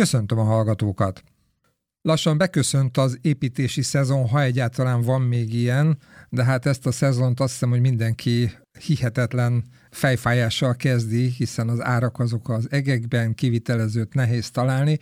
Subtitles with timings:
[0.00, 1.22] Köszöntöm a hallgatókat!
[2.02, 7.40] Lassan beköszönt az építési szezon, ha egyáltalán van még ilyen, de hát ezt a szezont
[7.40, 14.50] azt hiszem, hogy mindenki hihetetlen fejfájással kezdi, hiszen az árak azok az egekben, kivitelezőt nehéz
[14.50, 14.98] találni.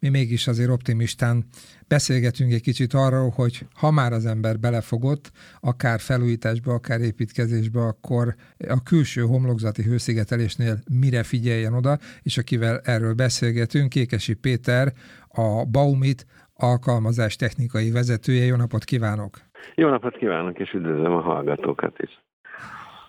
[0.00, 1.44] Mi mégis azért optimistán
[1.88, 5.30] beszélgetünk egy kicsit arról, hogy ha már az ember belefogott,
[5.60, 8.34] akár felújításba, akár építkezésbe, akkor
[8.68, 14.92] a külső homlokzati hőszigetelésnél mire figyeljen oda, és akivel erről beszélgetünk, Kékesi Péter,
[15.28, 18.44] a Baumit alkalmazás technikai vezetője.
[18.44, 19.38] Jó napot kívánok!
[19.74, 22.29] Jó napot kívánok, és üdvözlöm a hallgatókat is!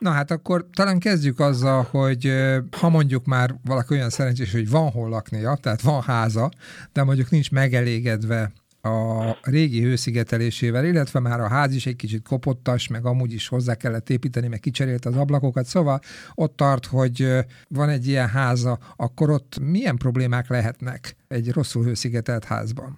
[0.01, 2.31] Na hát akkor talán kezdjük azzal, hogy
[2.77, 6.49] ha mondjuk már valaki olyan szerencsés, hogy van hol laknia, tehát van háza,
[6.93, 8.51] de mondjuk nincs megelégedve
[8.81, 13.75] a régi hőszigetelésével, illetve már a ház is egy kicsit kopottas, meg amúgy is hozzá
[13.75, 15.99] kellett építeni, meg kicserélt az ablakokat, szóval
[16.33, 22.43] ott tart, hogy van egy ilyen háza, akkor ott milyen problémák lehetnek egy rosszul hőszigetelt
[22.43, 22.97] házban?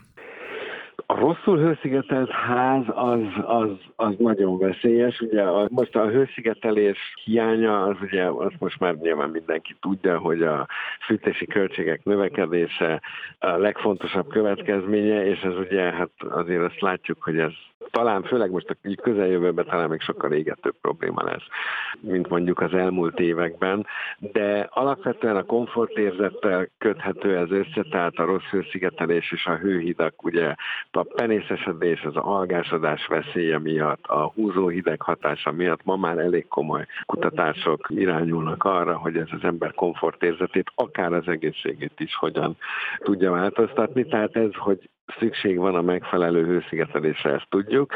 [1.14, 5.20] A rosszul hőszigetelt ház az, az, az nagyon veszélyes.
[5.20, 10.42] Ugye a, most a hőszigetelés hiánya, az ugye azt most már nyilván mindenki tudja, hogy
[10.42, 10.68] a
[11.06, 13.02] fűtési költségek növekedése
[13.40, 17.54] a legfontosabb következménye, és ez ugye hát azért azt látjuk, hogy ez
[17.94, 21.48] talán főleg most a közeljövőben talán még sokkal égetőbb probléma lesz,
[22.00, 23.86] mint mondjuk az elmúlt években,
[24.18, 30.56] de alapvetően a komfortérzettel köthető ez össze, tehát a rossz hőszigetelés és a hőhidak, ugye
[30.92, 37.88] a penészesedés, az algásodás veszélye miatt, a húzóhideg hatása miatt ma már elég komoly kutatások
[37.90, 42.58] irányulnak arra, hogy ez az ember komfortérzetét, akár az egészségét is hogyan
[42.98, 44.06] tudja változtatni.
[44.06, 47.94] Tehát ez, hogy szükség van a megfelelő hőszigetelésre, ezt tudjuk.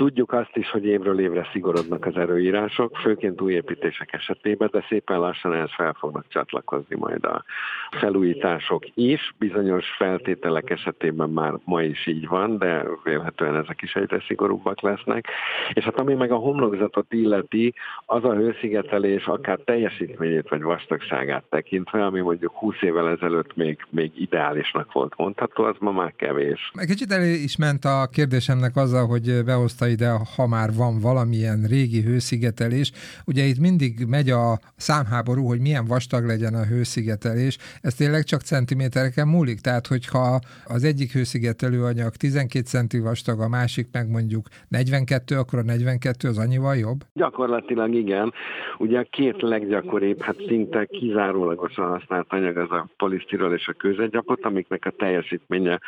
[0.00, 5.18] Tudjuk azt is, hogy évről évre szigorodnak az erőírások, főként új építések esetében, de szépen
[5.18, 7.44] lassan ehhez fel fognak csatlakozni majd a
[7.90, 9.34] felújítások is.
[9.38, 15.26] Bizonyos feltételek esetében már ma is így van, de vélhetően ezek is egyre szigorúbbak lesznek.
[15.72, 17.74] És hát ami meg a homlokzatot illeti,
[18.06, 24.12] az a hőszigetelés akár teljesítményét vagy vastagságát tekintve, ami mondjuk 20 évvel ezelőtt még, még
[24.14, 26.72] ideálisnak volt mondható, az ma már kevés.
[26.86, 32.02] Kicsit elé is ment a kérdésemnek azzal, hogy behozta ide, ha már van valamilyen régi
[32.02, 32.92] hőszigetelés.
[33.26, 37.58] Ugye itt mindig megy a számháború, hogy milyen vastag legyen a hőszigetelés.
[37.80, 39.60] Ez tényleg csak centimétereken múlik?
[39.60, 45.58] Tehát, hogyha az egyik hőszigetelő anyag 12 centi vastag, a másik meg mondjuk 42, akkor
[45.58, 47.00] a 42 az annyival jobb?
[47.14, 48.32] Gyakorlatilag igen.
[48.78, 54.44] Ugye a két leggyakoribb, hát szinte kizárólagosan használt anyag az a polisztirol és a kőzetgyapot,
[54.44, 55.80] amiknek a teljesítménye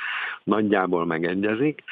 [0.44, 1.82] nagyjából megegyezik,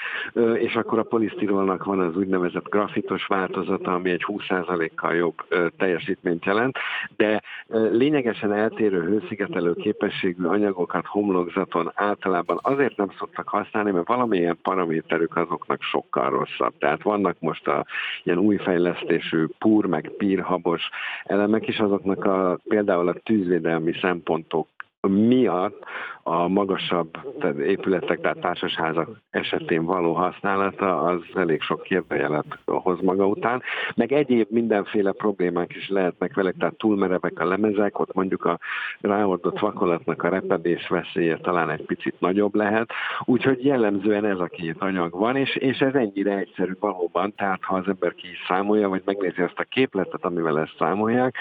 [0.54, 5.34] és akkor a polisztirolnak van az úgynevezett grafitos változata, ami egy 20%-kal jobb
[5.76, 6.78] teljesítményt jelent,
[7.16, 7.42] de
[7.90, 15.82] lényegesen eltérő hőszigetelő képességű anyagokat homlokzaton általában azért nem szoktak használni, mert valamilyen paraméterük azoknak
[15.82, 16.72] sokkal rosszabb.
[16.78, 17.86] Tehát vannak most a
[18.22, 20.88] ilyen új fejlesztésű púr, meg pírhabos
[21.24, 24.66] elemek is, azoknak a, például a tűzvédelmi szempontok
[25.08, 25.84] miatt
[26.22, 33.26] a magasabb tehát épületek, tehát társasházak esetén való használata az elég sok kérdőjelet hoz maga
[33.26, 33.62] után,
[33.94, 38.58] meg egyéb mindenféle problémák is lehetnek vele, tehát túlmerevek a lemezek, ott mondjuk a
[39.00, 42.92] ráordott vakolatnak a repedés veszélye talán egy picit nagyobb lehet,
[43.24, 47.74] úgyhogy jellemzően ez a két anyag van, és, és ez ennyire egyszerű valóban, tehát ha
[47.76, 51.36] az ember ki is számolja, vagy megnézi azt a képletet, amivel ezt számolják,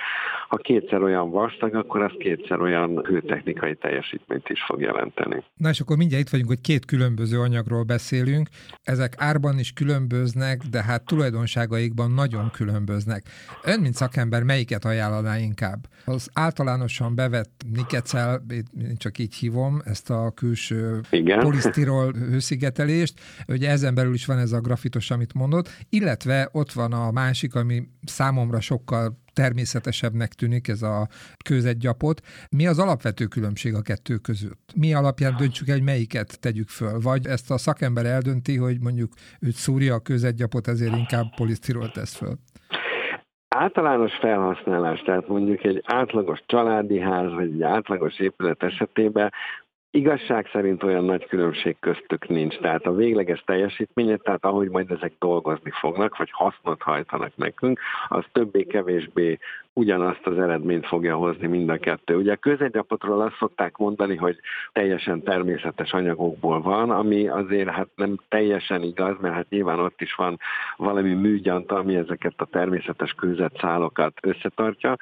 [0.48, 5.44] ha kétszer olyan vastag, akkor az kétszer olyan hőtechnikai teljesítményt is fog jelenteni.
[5.56, 8.50] Na és akkor mindjárt itt vagyunk, hogy két különböző anyagról beszélünk.
[8.84, 13.24] Ezek árban is különböznek, de hát tulajdonságaikban nagyon különböznek.
[13.64, 15.80] Ön, mint szakember, melyiket ajánlaná inkább?
[16.06, 18.46] Az általánosan bevett nikecel,
[18.82, 21.40] én csak így hívom, ezt a külső Igen.
[21.40, 23.14] polisztirol hőszigetelést,
[23.48, 27.56] ugye ezen belül is van ez a grafitos, amit mondott, illetve ott van a másik,
[27.56, 31.08] ami számomra sokkal természetesebbnek tűnik ez a
[31.48, 32.22] kőzetgyapot.
[32.58, 34.66] Mi az alapvető különbség a kettő között?
[34.76, 36.96] Mi alapján döntsük el, hogy melyiket tegyük föl?
[37.10, 39.12] Vagy ezt a szakember eldönti, hogy mondjuk
[39.48, 42.36] őt szúrja a kőzetgyapot, ezért inkább polisztirol tesz föl?
[43.56, 49.32] Általános felhasználás, tehát mondjuk egy átlagos családi ház, vagy egy átlagos épület esetében
[49.92, 52.58] Igazság szerint olyan nagy különbség köztük nincs.
[52.60, 58.24] Tehát a végleges teljesítménye, tehát ahogy majd ezek dolgozni fognak, vagy hasznot hajtanak nekünk, az
[58.32, 59.38] többé-kevésbé
[59.74, 62.16] ugyanazt az eredményt fogja hozni mind a kettő.
[62.16, 64.40] Ugye a közegyapotról azt szokták mondani, hogy
[64.72, 70.14] teljesen természetes anyagokból van, ami azért hát nem teljesen igaz, mert hát nyilván ott is
[70.14, 70.40] van
[70.78, 74.96] valami műgyanta, ami ezeket a természetes kőzetszálokat összetartja.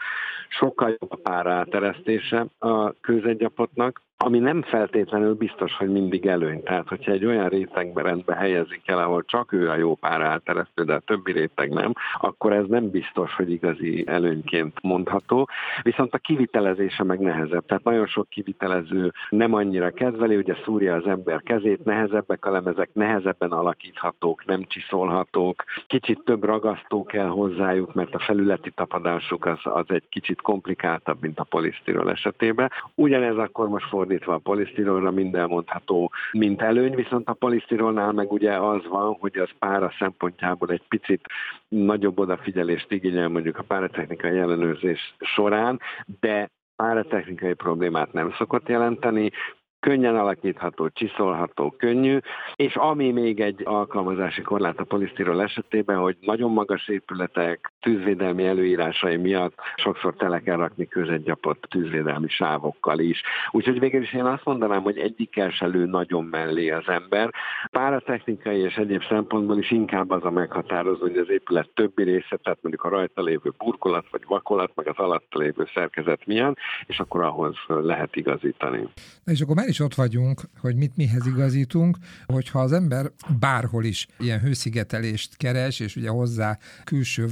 [0.49, 6.63] Sokkal jobb a páráteresztése a kőzetgyapotnak, ami nem feltétlenül biztos, hogy mindig előny.
[6.63, 10.83] Tehát, hogyha egy olyan rétegbe rendbe helyezik el, ahol csak ő a jó pár álteresztő,
[10.83, 15.49] de a többi réteg nem, akkor ez nem biztos, hogy igazi előnyként mondható.
[15.81, 17.65] Viszont a kivitelezése meg nehezebb.
[17.65, 22.89] Tehát nagyon sok kivitelező nem annyira kedveli, ugye szúrja az ember kezét, nehezebbek a lemezek,
[22.93, 29.85] nehezebben alakíthatók, nem csiszolhatók, kicsit több ragasztó kell hozzájuk, mert a felületi tapadásuk az, az
[29.87, 32.71] egy kicsit komplikáltabb, mint a polisztirol esetében.
[32.95, 38.51] Ugyanez akkor most fordítva a polisztirolra minden mondható, mint előny, viszont a polisztirolnál meg ugye
[38.51, 41.25] az van, hogy az pára szempontjából egy picit
[41.67, 45.79] nagyobb odafigyelést igényel mondjuk a páratechnikai ellenőrzés során,
[46.19, 49.31] de páratechnikai problémát nem szokott jelenteni,
[49.79, 52.17] könnyen alakítható, csiszolható, könnyű,
[52.55, 59.17] és ami még egy alkalmazási korlát a polisztirol esetében, hogy nagyon magas épületek tűzvédelmi előírásai
[59.17, 63.21] miatt sokszor tele kell rakni közegyapott tűzvédelmi sávokkal is.
[63.51, 67.33] Úgyhogy végül is én azt mondanám, hogy egyikkel se lő nagyon mellé az ember.
[67.71, 72.59] Páratechnikai és egyéb szempontból is inkább az a meghatározó, hogy az épület többi része, tehát
[72.61, 77.21] mondjuk a rajta lévő burkolat vagy vakolat, meg az alatta lévő szerkezet milyen, és akkor
[77.21, 78.87] ahhoz lehet igazítani.
[79.23, 83.05] Na és akkor már is ott vagyunk, hogy mit mihez igazítunk, hogyha az ember
[83.39, 87.25] bárhol is ilyen hőszigetelést keres, és ugye hozzá külső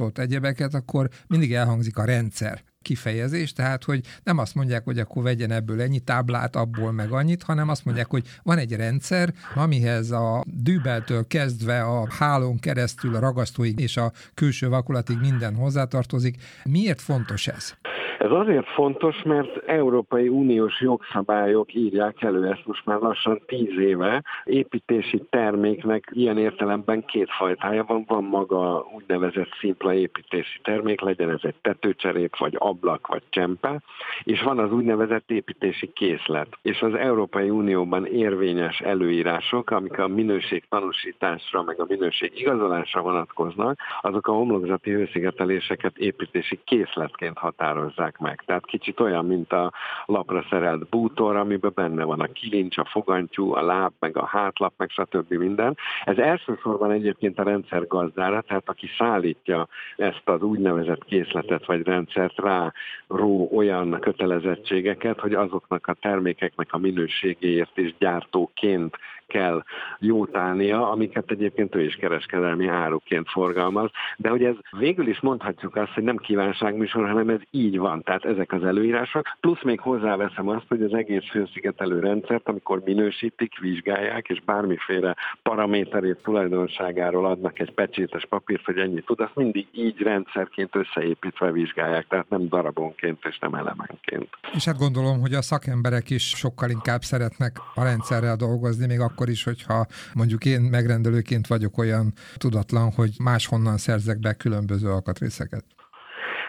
[0.00, 5.22] vakolatot, egyebeket, akkor mindig elhangzik a rendszer kifejezés, tehát hogy nem azt mondják, hogy akkor
[5.22, 10.10] vegyen ebből ennyi táblát, abból meg annyit, hanem azt mondják, hogy van egy rendszer, amihez
[10.10, 16.42] a dűbeltől kezdve a hálón keresztül a ragasztóig és a külső vakolatig minden hozzátartozik.
[16.64, 17.74] Miért fontos ez?
[18.20, 24.22] Ez azért fontos, mert Európai Uniós jogszabályok írják elő ezt most már lassan tíz éve.
[24.44, 28.04] Építési terméknek ilyen értelemben két fajtája van.
[28.06, 33.80] Van maga úgynevezett szimpla építési termék, legyen ez egy tetőcserép, vagy ablak, vagy csempe,
[34.22, 36.58] és van az úgynevezett építési készlet.
[36.62, 43.78] És az Európai Unióban érvényes előírások, amik a minőség tanúsításra, meg a minőség igazolásra vonatkoznak,
[44.00, 48.42] azok a homlokzati hőszigeteléseket építési készletként határozzák csinálják meg.
[48.46, 49.72] Tehát kicsit olyan, mint a
[50.06, 54.72] lapra szerelt bútor, amiben benne van a kilincs, a fogantyú, a láb, meg a hátlap,
[54.76, 55.32] meg stb.
[55.32, 55.76] minden.
[56.04, 62.38] Ez elsősorban egyébként a rendszer gazdára, tehát aki szállítja ezt az úgynevezett készletet vagy rendszert
[62.38, 62.72] rá
[63.08, 68.96] ró olyan kötelezettségeket, hogy azoknak a termékeknek a minőségéért is gyártóként
[69.30, 69.62] kell
[69.98, 73.90] jót állnia, amiket egyébként ő is kereskedelmi áruként forgalmaz.
[74.16, 78.02] De hogy ez végül is mondhatjuk azt, hogy nem kívánságműsor, hanem ez így van.
[78.02, 79.26] Tehát ezek az előírások.
[79.40, 86.22] Plusz még hozzáveszem azt, hogy az egész főszigetelő rendszert, amikor minősítik, vizsgálják, és bármiféle paraméterét,
[86.22, 92.28] tulajdonságáról adnak egy pecsétes papírt, hogy ennyit tud, azt mindig így rendszerként összeépítve vizsgálják, tehát
[92.28, 94.28] nem darabonként és nem elemenként.
[94.52, 99.19] És hát gondolom, hogy a szakemberek is sokkal inkább szeretnek a rendszerrel dolgozni, még akkor
[99.20, 105.64] akkor is, hogyha mondjuk én megrendelőként vagyok olyan tudatlan, hogy máshonnan szerzek be különböző alkatrészeket.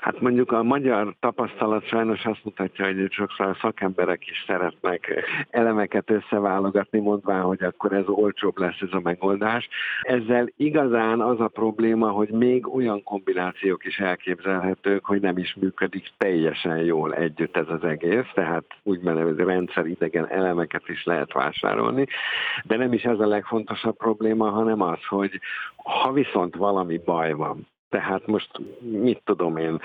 [0.02, 5.14] Hát mondjuk a magyar tapasztalat sajnos azt mutatja, hogy sokszor a szakemberek is szeretnek
[5.50, 9.70] elemeket összeválogatni, mondván, hogy akkor ez olcsóbb lesz ez a megoldás.
[10.02, 16.12] Ezzel igazán az a probléma, hogy még olyan kombinációk is elképzelhetők, hogy nem is működik
[16.18, 22.08] teljesen jól együtt ez az egész, tehát úgy rendszer rendszeridegen elemeket is lehet vásárolni,
[22.64, 25.40] de nem is ez a legfontosabb probléma, hanem az, hogy
[25.76, 29.80] ha viszont valami baj van, tehát most mit tudom én,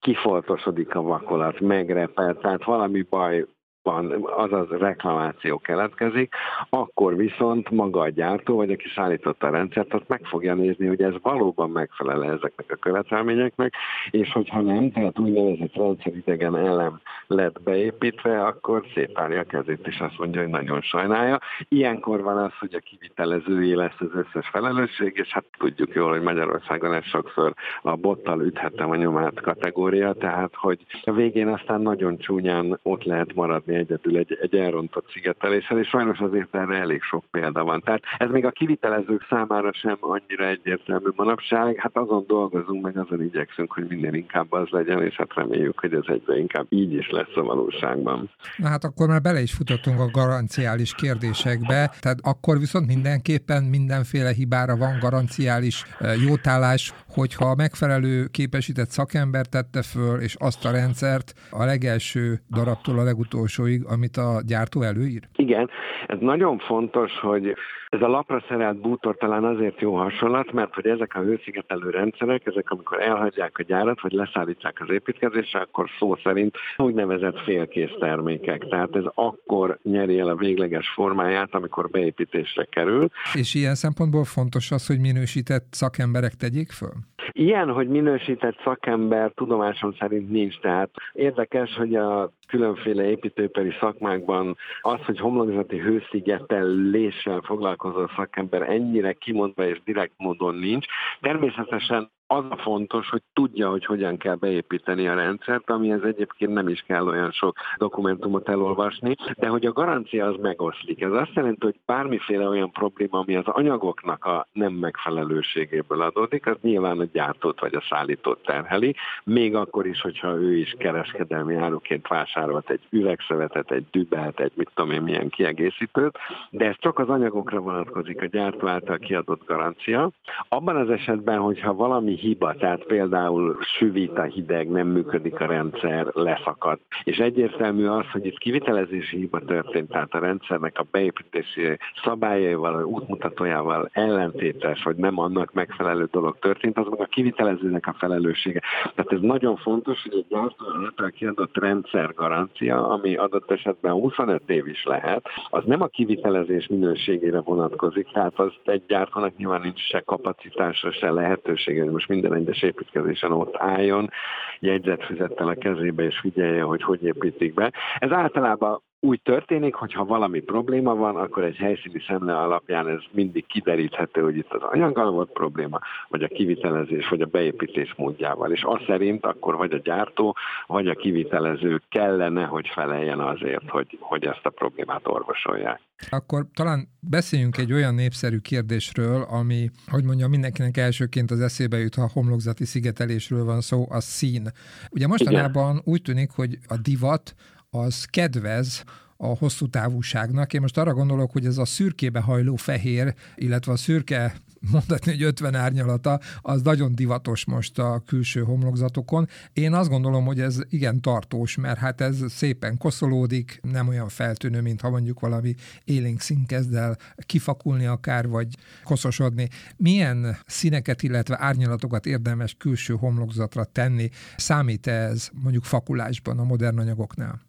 [0.00, 3.44] kifoltosodik a vakolat, megrepel, tehát valami baj
[3.84, 6.34] van, azaz reklamáció keletkezik,
[6.68, 11.02] akkor viszont maga a gyártó, vagy aki szállította a rendszert, ott meg fogja nézni, hogy
[11.02, 13.74] ez valóban megfelel ezeknek a követelményeknek,
[14.10, 20.18] és hogyha nem, tehát úgynevezett rendszeridegen elem lett beépítve, akkor szétárja a kezét, és azt
[20.18, 21.38] mondja, hogy nagyon sajnálja.
[21.68, 26.22] Ilyenkor van az, hogy a kivitelezői lesz az összes felelősség, és hát tudjuk jól, hogy
[26.22, 32.18] Magyarországon ez sokszor a bottal üthetem a nyomát kategória, tehát hogy a végén aztán nagyon
[32.18, 37.24] csúnyán ott lehet maradni egyedül egy, egy elrontott szigeteléssel, és sajnos azért erre elég sok
[37.30, 37.80] példa van.
[37.80, 43.22] Tehát ez még a kivitelezők számára sem annyira egyértelmű manapság, hát azon dolgozunk, meg azon
[43.22, 47.10] igyekszünk, hogy minél inkább az legyen, és hát reméljük, hogy ez egyre inkább így is
[47.10, 48.30] lesz a valóságban.
[48.56, 54.32] Na hát akkor már bele is futottunk a garanciális kérdésekbe, tehát akkor viszont mindenképpen mindenféle
[54.32, 55.84] hibára van garanciális
[56.26, 62.98] jótállás, hogyha a megfelelő képesített szakember tette föl, és azt a rendszert a legelső darabtól
[62.98, 65.22] a legutolsó alsóig, amit a gyártó előír?
[65.36, 65.70] Igen,
[66.06, 67.54] ez nagyon fontos, hogy
[67.94, 72.46] ez a lapra szerelt bútor talán azért jó hasonlat, mert hogy ezek a hőszigetelő rendszerek,
[72.46, 78.68] ezek amikor elhagyják a gyárat, vagy leszállítják az építkezésre, akkor szó szerint úgynevezett félkész termékek.
[78.68, 83.08] Tehát ez akkor nyeri el a végleges formáját, amikor beépítésre kerül.
[83.34, 86.92] És ilyen szempontból fontos az, hogy minősített szakemberek tegyék föl?
[87.32, 95.04] Ilyen, hogy minősített szakember tudomásom szerint nincs, tehát érdekes, hogy a különféle építőipari szakmákban az,
[95.04, 97.40] hogy homlokzati hőszigeteléssel
[97.84, 100.86] foglalkozó szakember ennyire kimondva és direkt módon nincs.
[101.20, 106.68] Természetesen az a fontos, hogy tudja, hogy hogyan kell beépíteni a rendszert, amihez egyébként nem
[106.68, 111.02] is kell olyan sok dokumentumot elolvasni, de hogy a garancia az megoszlik.
[111.02, 116.56] Ez azt jelenti, hogy bármiféle olyan probléma, ami az anyagoknak a nem megfelelőségéből adódik, az
[116.60, 122.08] nyilván a gyártót vagy a szállítót terheli, még akkor is, hogyha ő is kereskedelmi áruként
[122.08, 126.18] vásárolt egy üvegszövetet, egy dübelt, egy mit tudom én milyen kiegészítőt,
[126.50, 130.10] de ez csak az anyagokra vonatkozik a gyártó által kiadott garancia.
[130.48, 136.06] Abban az esetben, hogyha valami hiba, tehát például süvít a hideg, nem működik a rendszer,
[136.12, 136.78] leszakad.
[137.04, 143.88] És egyértelmű az, hogy itt kivitelezési hiba történt, tehát a rendszernek a beépítési szabályaival, útmutatójával
[143.92, 148.60] ellentétes, vagy nem annak megfelelő dolog történt, az meg a kivitelezőnek a felelőssége.
[148.94, 154.42] Tehát ez nagyon fontos, hogy egy gyártó által kiadott rendszer garancia, ami adott esetben 25
[154.50, 159.80] év is lehet, az nem a kivitelezés minőségére vonatkozik, tehát az egy gyártónak nyilván nincs
[159.80, 164.10] se kapacitása, se lehetősége, hogy most minden egyes építkezésen ott álljon,
[164.58, 167.72] jegyzetfüzettel a kezébe és figyelje, hogy hogy építik be.
[167.98, 173.00] Ez általában úgy történik, hogy ha valami probléma van, akkor egy helyszíni szemle alapján ez
[173.10, 178.52] mindig kideríthető, hogy itt az anyaggal volt probléma, vagy a kivitelezés, vagy a beépítés módjával.
[178.52, 183.98] És azt szerint akkor vagy a gyártó, vagy a kivitelező kellene, hogy feleljen azért, hogy,
[184.00, 185.80] hogy ezt a problémát orvosolják.
[186.10, 191.94] Akkor talán beszéljünk egy olyan népszerű kérdésről, ami, hogy mondjam, mindenkinek elsőként az eszébe jut,
[191.94, 194.42] ha a homlokzati szigetelésről van szó, a szín.
[194.90, 195.82] Ugye mostanában Igen.
[195.84, 197.34] úgy tűnik, hogy a divat
[197.74, 198.84] az kedvez
[199.16, 200.52] a hosszú távúságnak.
[200.52, 204.34] Én most arra gondolok, hogy ez a szürkébe hajló fehér, illetve a szürke
[204.72, 209.28] mondhatni, hogy 50 árnyalata, az nagyon divatos most a külső homlokzatokon.
[209.52, 214.60] Én azt gondolom, hogy ez igen tartós, mert hát ez szépen koszolódik, nem olyan feltűnő,
[214.60, 215.54] mint ha mondjuk valami
[215.84, 218.48] élénk szín kezd el kifakulni akár, vagy
[218.84, 219.48] koszosodni.
[219.76, 224.08] Milyen színeket, illetve árnyalatokat érdemes külső homlokzatra tenni?
[224.36, 227.40] Számít -e ez mondjuk fakulásban a modern anyagoknál?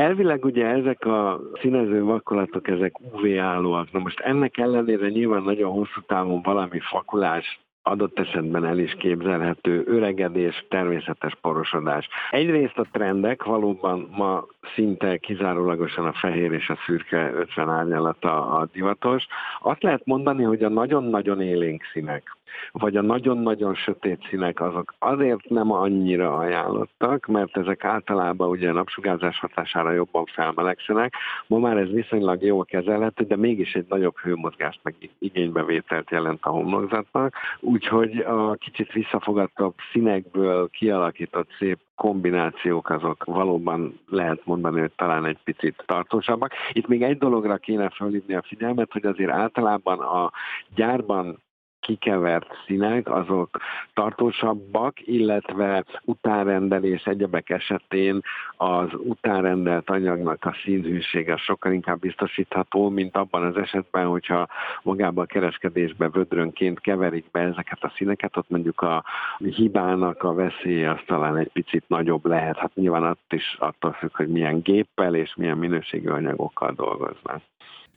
[0.00, 3.92] Elvileg ugye ezek a színező vakolatok, ezek UV-állóak.
[3.92, 9.84] Na most ennek ellenére nyilván nagyon hosszú távon valami fakulás adott esetben el is képzelhető
[9.86, 12.08] öregedés, természetes porosodás.
[12.30, 18.68] Egyrészt a trendek valóban ma szinte kizárólagosan a fehér és a szürke 50 árnyalata a
[18.72, 19.26] divatos.
[19.60, 22.36] Azt lehet mondani, hogy a nagyon-nagyon élénk színek,
[22.72, 28.72] vagy a nagyon-nagyon sötét színek azok azért nem annyira ajánlottak, mert ezek általában ugye a
[28.72, 31.14] napsugárzás hatására jobban felmelegszenek.
[31.46, 36.50] Ma már ez viszonylag jól kezelhető, de mégis egy nagyobb hőmozgást meg igénybevételt jelent a
[36.50, 37.34] homlokzatnak.
[37.60, 45.38] Úgyhogy a kicsit visszafogadtabb színekből kialakított szép kombinációk azok valóban lehet mondani, hogy talán egy
[45.44, 46.52] picit tartósabbak.
[46.72, 50.30] Itt még egy dologra kéne felhívni a figyelmet, hogy azért általában a
[50.74, 51.38] gyárban
[51.80, 53.58] kikevert színek, azok
[53.94, 58.20] tartósabbak, illetve utánrendelés egyebek esetén
[58.56, 64.48] az utánrendelt anyagnak a színhűsége sokkal inkább biztosítható, mint abban az esetben, hogyha
[64.82, 69.04] magában a kereskedésbe vödrönként keverik be ezeket a színeket, ott mondjuk a
[69.38, 72.58] hibának a veszélye az talán egy picit nagyobb lehet.
[72.58, 77.42] Hát nyilván ott is attól függ, hogy milyen géppel és milyen minőségű anyagokkal dolgoznak.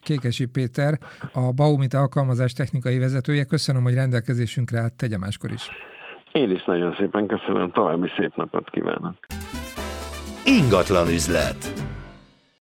[0.04, 1.00] Kékesi Péter,
[1.34, 3.44] a Baumit alkalmazás technikai vezetője.
[3.44, 5.70] Köszönöm, hogy rendelkezésünkre állt, tegye máskor is.
[6.32, 9.16] Én is nagyon szépen köszönöm, további szép napot kívánok.
[10.46, 11.74] Ingatlan üzlet.